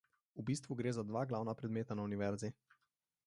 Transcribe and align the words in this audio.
V 0.37 0.41
bistvu 0.47 0.71
gre 0.79 0.89
za 0.97 1.03
dva 1.09 1.21
glavna 1.31 1.53
predmeta 1.59 1.93
na 1.95 2.07
univerzi. 2.09 2.49